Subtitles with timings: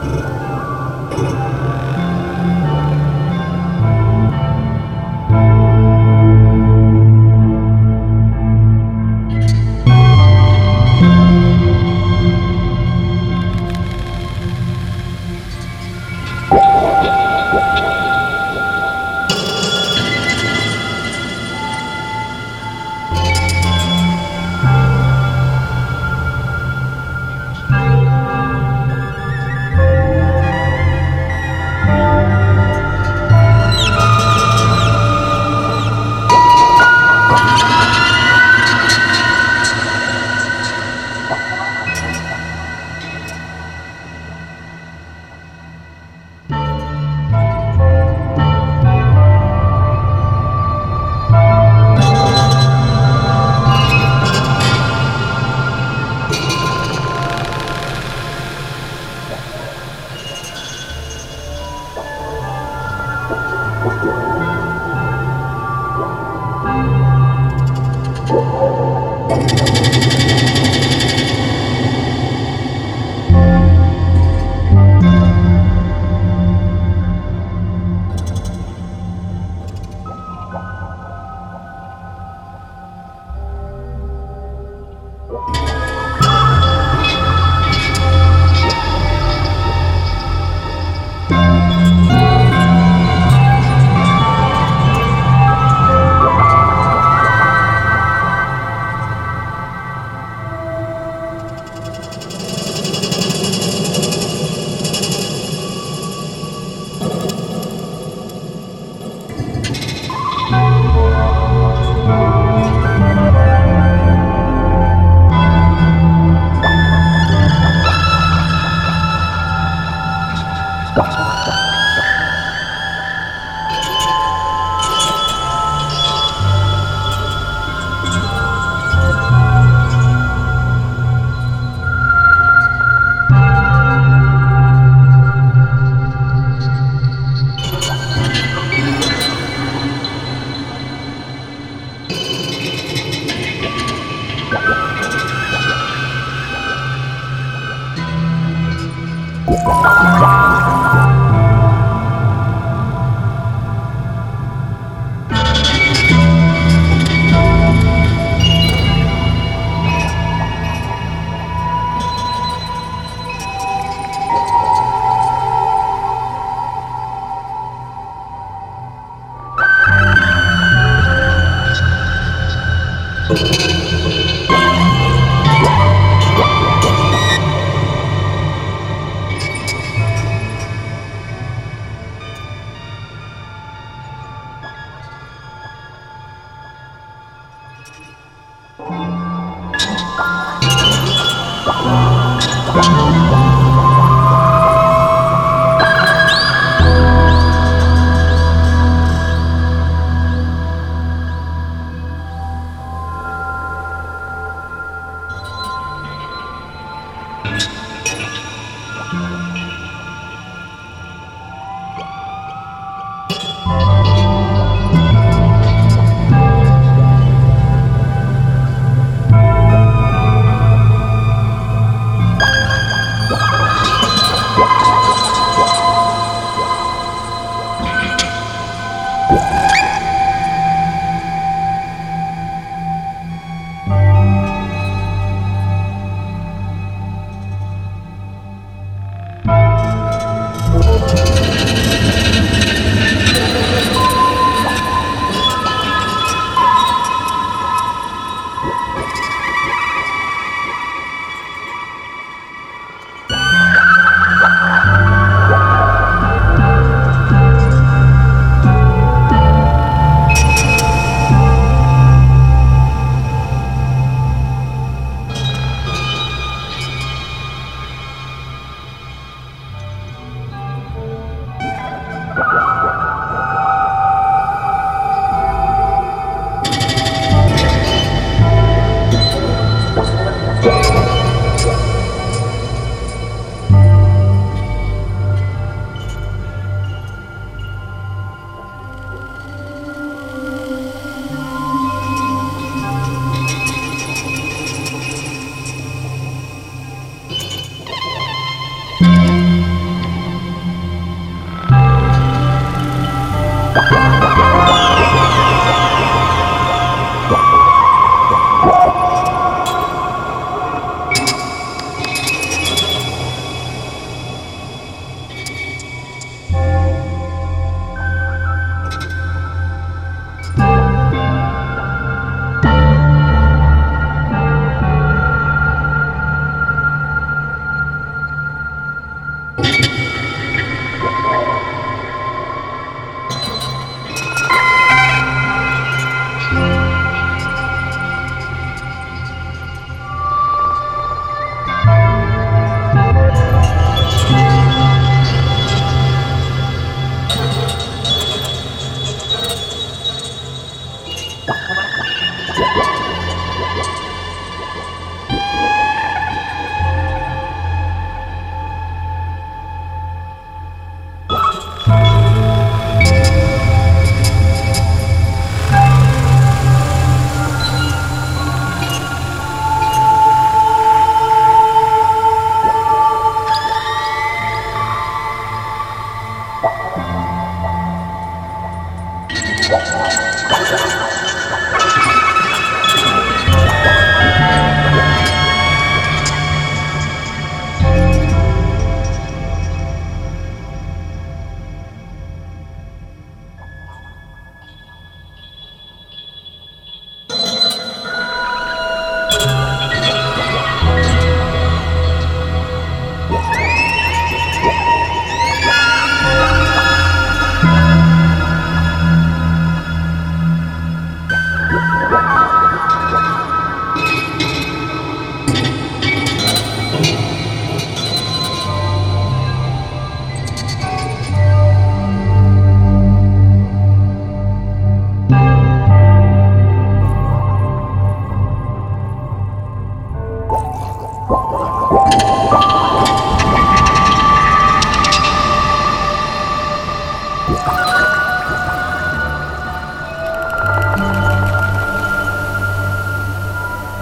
[0.00, 0.37] Wow.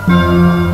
[0.06, 0.65] Música